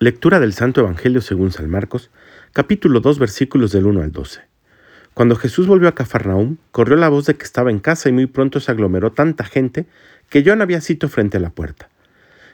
Lectura 0.00 0.38
del 0.38 0.52
Santo 0.52 0.82
Evangelio 0.82 1.20
según 1.20 1.50
San 1.50 1.68
Marcos, 1.68 2.12
capítulo 2.52 3.00
2, 3.00 3.18
versículos 3.18 3.72
del 3.72 3.84
1 3.84 4.02
al 4.02 4.12
12. 4.12 4.42
Cuando 5.12 5.34
Jesús 5.34 5.66
volvió 5.66 5.88
a 5.88 5.96
Cafarnaúm, 5.96 6.58
corrió 6.70 6.94
la 6.94 7.08
voz 7.08 7.26
de 7.26 7.34
que 7.34 7.42
estaba 7.42 7.72
en 7.72 7.80
casa 7.80 8.08
y 8.08 8.12
muy 8.12 8.26
pronto 8.26 8.60
se 8.60 8.70
aglomeró 8.70 9.10
tanta 9.10 9.42
gente 9.42 9.86
que 10.28 10.44
John 10.46 10.62
había 10.62 10.80
sitio 10.80 11.08
frente 11.08 11.38
a 11.38 11.40
la 11.40 11.50
puerta. 11.50 11.88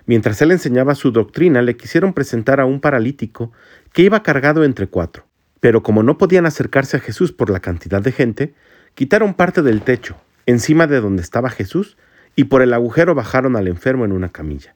Mientras 0.06 0.40
él 0.40 0.52
enseñaba 0.52 0.94
su 0.94 1.10
doctrina, 1.10 1.60
le 1.60 1.76
quisieron 1.76 2.14
presentar 2.14 2.60
a 2.60 2.64
un 2.64 2.80
paralítico 2.80 3.52
que 3.92 4.00
iba 4.00 4.22
cargado 4.22 4.64
entre 4.64 4.86
cuatro. 4.86 5.26
Pero 5.60 5.82
como 5.82 6.02
no 6.02 6.16
podían 6.16 6.46
acercarse 6.46 6.96
a 6.96 7.00
Jesús 7.00 7.32
por 7.32 7.50
la 7.50 7.60
cantidad 7.60 8.00
de 8.00 8.12
gente, 8.12 8.54
quitaron 8.94 9.34
parte 9.34 9.60
del 9.60 9.82
techo, 9.82 10.16
encima 10.46 10.86
de 10.86 11.02
donde 11.02 11.20
estaba 11.20 11.50
Jesús, 11.50 11.98
y 12.36 12.44
por 12.44 12.62
el 12.62 12.72
agujero 12.72 13.14
bajaron 13.14 13.54
al 13.54 13.68
enfermo 13.68 14.06
en 14.06 14.12
una 14.12 14.30
camilla. 14.30 14.74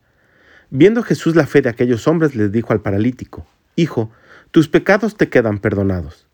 Viendo 0.71 1.03
Jesús 1.03 1.35
la 1.35 1.47
fe 1.47 1.63
de 1.63 1.71
aquellos 1.71 2.07
hombres, 2.07 2.35
les 2.35 2.53
dijo 2.53 2.73
al 2.73 2.81
paralítico, 2.81 3.47
Hijo, 3.77 4.11
tus 4.51 4.69
pecados 4.69 5.17
te 5.17 5.29
quedan 5.29 5.59
perdonados. 5.59 6.27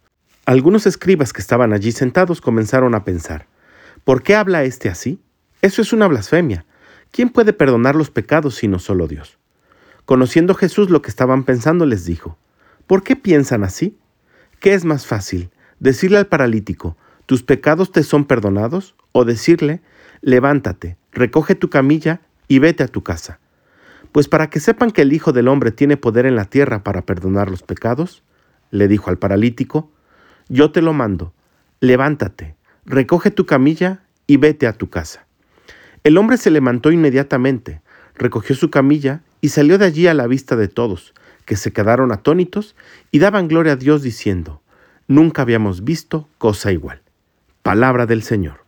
Algunos 0.46 0.86
escribas 0.86 1.32
que 1.32 1.40
estaban 1.40 1.72
allí 1.72 1.92
sentados 1.92 2.40
comenzaron 2.40 2.94
a 2.94 3.04
pensar, 3.04 3.46
¿por 4.04 4.22
qué 4.22 4.34
habla 4.34 4.64
éste 4.64 4.88
así? 4.88 5.20
Eso 5.62 5.82
es 5.82 5.92
una 5.92 6.06
blasfemia. 6.06 6.66
¿Quién 7.10 7.28
puede 7.30 7.52
perdonar 7.52 7.94
los 7.94 8.10
pecados 8.10 8.56
sino 8.56 8.78
solo 8.78 9.06
Dios? 9.06 9.38
Conociendo 10.04 10.54
Jesús 10.54 10.90
lo 10.90 11.00
que 11.00 11.10
estaban 11.10 11.44
pensando, 11.44 11.86
les 11.86 12.04
dijo, 12.04 12.36
¿por 12.86 13.04
qué 13.04 13.16
piensan 13.16 13.62
así? 13.62 13.96
¿Qué 14.58 14.74
es 14.74 14.84
más 14.84 15.06
fácil, 15.06 15.50
decirle 15.78 16.18
al 16.18 16.26
paralítico, 16.26 16.96
tus 17.26 17.42
pecados 17.42 17.92
te 17.92 18.02
son 18.02 18.24
perdonados? 18.24 18.94
o 19.16 19.24
decirle, 19.24 19.80
levántate, 20.22 20.96
recoge 21.12 21.54
tu 21.54 21.70
camilla 21.70 22.20
y 22.48 22.58
vete 22.58 22.82
a 22.82 22.88
tu 22.88 23.04
casa? 23.04 23.38
Pues 24.14 24.28
para 24.28 24.48
que 24.48 24.60
sepan 24.60 24.92
que 24.92 25.02
el 25.02 25.12
Hijo 25.12 25.32
del 25.32 25.48
Hombre 25.48 25.72
tiene 25.72 25.96
poder 25.96 26.24
en 26.24 26.36
la 26.36 26.44
tierra 26.44 26.84
para 26.84 27.02
perdonar 27.02 27.50
los 27.50 27.64
pecados, 27.64 28.22
le 28.70 28.86
dijo 28.86 29.10
al 29.10 29.18
paralítico, 29.18 29.90
yo 30.48 30.70
te 30.70 30.82
lo 30.82 30.92
mando, 30.92 31.32
levántate, 31.80 32.54
recoge 32.86 33.32
tu 33.32 33.44
camilla 33.44 34.04
y 34.28 34.36
vete 34.36 34.68
a 34.68 34.72
tu 34.72 34.88
casa. 34.88 35.26
El 36.04 36.16
hombre 36.16 36.36
se 36.36 36.52
levantó 36.52 36.92
inmediatamente, 36.92 37.80
recogió 38.14 38.54
su 38.54 38.70
camilla 38.70 39.22
y 39.40 39.48
salió 39.48 39.78
de 39.78 39.86
allí 39.86 40.06
a 40.06 40.14
la 40.14 40.28
vista 40.28 40.54
de 40.54 40.68
todos, 40.68 41.12
que 41.44 41.56
se 41.56 41.72
quedaron 41.72 42.12
atónitos 42.12 42.76
y 43.10 43.18
daban 43.18 43.48
gloria 43.48 43.72
a 43.72 43.76
Dios 43.76 44.02
diciendo, 44.02 44.62
nunca 45.08 45.42
habíamos 45.42 45.82
visto 45.82 46.28
cosa 46.38 46.70
igual. 46.70 47.02
Palabra 47.64 48.06
del 48.06 48.22
Señor. 48.22 48.63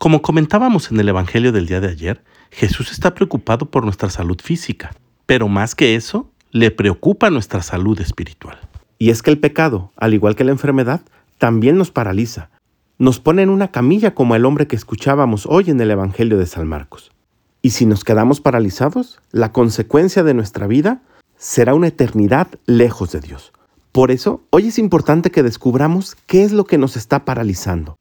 Como 0.00 0.22
comentábamos 0.22 0.90
en 0.90 0.98
el 0.98 1.10
Evangelio 1.10 1.52
del 1.52 1.66
día 1.66 1.82
de 1.82 1.88
ayer, 1.88 2.24
Jesús 2.50 2.90
está 2.90 3.12
preocupado 3.12 3.70
por 3.70 3.84
nuestra 3.84 4.08
salud 4.08 4.40
física, 4.42 4.92
pero 5.26 5.46
más 5.46 5.74
que 5.74 5.94
eso, 5.94 6.30
le 6.52 6.70
preocupa 6.70 7.28
nuestra 7.28 7.60
salud 7.60 8.00
espiritual. 8.00 8.58
Y 8.98 9.10
es 9.10 9.20
que 9.20 9.28
el 9.28 9.38
pecado, 9.38 9.92
al 9.96 10.14
igual 10.14 10.36
que 10.36 10.44
la 10.44 10.52
enfermedad, 10.52 11.02
también 11.36 11.76
nos 11.76 11.90
paraliza. 11.90 12.48
Nos 12.96 13.20
pone 13.20 13.42
en 13.42 13.50
una 13.50 13.72
camilla 13.72 14.14
como 14.14 14.34
el 14.34 14.46
hombre 14.46 14.66
que 14.66 14.74
escuchábamos 14.74 15.44
hoy 15.44 15.68
en 15.68 15.78
el 15.82 15.90
Evangelio 15.90 16.38
de 16.38 16.46
San 16.46 16.66
Marcos. 16.66 17.12
Y 17.60 17.72
si 17.72 17.84
nos 17.84 18.02
quedamos 18.02 18.40
paralizados, 18.40 19.20
la 19.32 19.52
consecuencia 19.52 20.22
de 20.22 20.32
nuestra 20.32 20.66
vida 20.66 21.02
será 21.36 21.74
una 21.74 21.88
eternidad 21.88 22.48
lejos 22.64 23.12
de 23.12 23.20
Dios. 23.20 23.52
Por 23.92 24.10
eso, 24.10 24.44
hoy 24.48 24.68
es 24.68 24.78
importante 24.78 25.30
que 25.30 25.42
descubramos 25.42 26.16
qué 26.26 26.42
es 26.42 26.52
lo 26.52 26.64
que 26.64 26.78
nos 26.78 26.96
está 26.96 27.26
paralizando. 27.26 27.99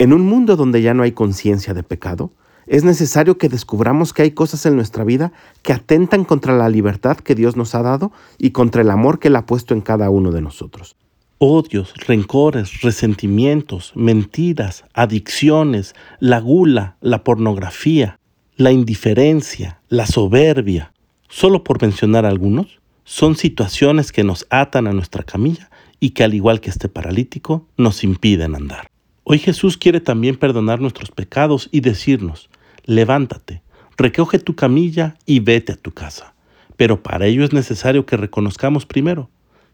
En 0.00 0.12
un 0.12 0.22
mundo 0.22 0.54
donde 0.54 0.80
ya 0.80 0.94
no 0.94 1.02
hay 1.02 1.10
conciencia 1.10 1.74
de 1.74 1.82
pecado, 1.82 2.30
es 2.68 2.84
necesario 2.84 3.36
que 3.36 3.48
descubramos 3.48 4.12
que 4.12 4.22
hay 4.22 4.30
cosas 4.30 4.64
en 4.64 4.76
nuestra 4.76 5.02
vida 5.02 5.32
que 5.62 5.72
atentan 5.72 6.24
contra 6.24 6.56
la 6.56 6.68
libertad 6.68 7.16
que 7.16 7.34
Dios 7.34 7.56
nos 7.56 7.74
ha 7.74 7.82
dado 7.82 8.12
y 8.38 8.50
contra 8.50 8.82
el 8.82 8.90
amor 8.90 9.18
que 9.18 9.26
Él 9.26 9.34
ha 9.34 9.44
puesto 9.44 9.74
en 9.74 9.80
cada 9.80 10.08
uno 10.10 10.30
de 10.30 10.40
nosotros. 10.40 10.94
Odios, 11.38 11.94
rencores, 12.06 12.80
resentimientos, 12.82 13.92
mentiras, 13.96 14.84
adicciones, 14.94 15.96
la 16.20 16.38
gula, 16.38 16.96
la 17.00 17.24
pornografía, 17.24 18.20
la 18.56 18.70
indiferencia, 18.70 19.80
la 19.88 20.06
soberbia, 20.06 20.92
solo 21.28 21.64
por 21.64 21.82
mencionar 21.82 22.24
algunos, 22.24 22.78
son 23.02 23.34
situaciones 23.34 24.12
que 24.12 24.22
nos 24.22 24.46
atan 24.50 24.86
a 24.86 24.92
nuestra 24.92 25.24
camilla 25.24 25.70
y 25.98 26.10
que 26.10 26.22
al 26.22 26.34
igual 26.34 26.60
que 26.60 26.70
este 26.70 26.88
paralítico 26.88 27.66
nos 27.76 28.04
impiden 28.04 28.54
andar. 28.54 28.88
Hoy 29.30 29.38
Jesús 29.38 29.76
quiere 29.76 30.00
también 30.00 30.36
perdonar 30.36 30.80
nuestros 30.80 31.10
pecados 31.10 31.68
y 31.70 31.80
decirnos, 31.80 32.48
levántate, 32.86 33.60
recoge 33.98 34.38
tu 34.38 34.56
camilla 34.56 35.18
y 35.26 35.40
vete 35.40 35.72
a 35.72 35.76
tu 35.76 35.92
casa. 35.92 36.34
Pero 36.78 37.02
para 37.02 37.26
ello 37.26 37.44
es 37.44 37.52
necesario 37.52 38.06
que 38.06 38.16
reconozcamos 38.16 38.86
primero 38.86 39.28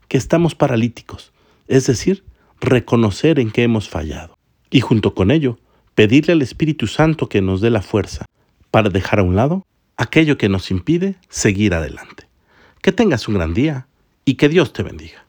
que 0.08 0.18
estamos 0.18 0.56
paralíticos, 0.56 1.32
es 1.68 1.86
decir, 1.86 2.24
reconocer 2.60 3.38
en 3.38 3.52
qué 3.52 3.62
hemos 3.62 3.88
fallado. 3.88 4.36
Y 4.70 4.80
junto 4.80 5.14
con 5.14 5.30
ello, 5.30 5.60
pedirle 5.94 6.32
al 6.32 6.42
Espíritu 6.42 6.88
Santo 6.88 7.28
que 7.28 7.40
nos 7.40 7.60
dé 7.60 7.70
la 7.70 7.82
fuerza 7.82 8.26
para 8.72 8.90
dejar 8.90 9.20
a 9.20 9.22
un 9.22 9.36
lado 9.36 9.64
aquello 9.96 10.36
que 10.36 10.48
nos 10.48 10.72
impide 10.72 11.14
seguir 11.28 11.74
adelante. 11.74 12.26
Que 12.82 12.90
tengas 12.90 13.28
un 13.28 13.34
gran 13.34 13.54
día 13.54 13.86
y 14.24 14.34
que 14.34 14.48
Dios 14.48 14.72
te 14.72 14.82
bendiga. 14.82 15.23